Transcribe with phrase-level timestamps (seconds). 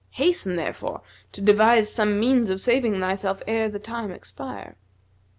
[0.13, 1.01] Hasten, therefore,
[1.31, 4.75] to devise some means of saving thyself ere the time expire."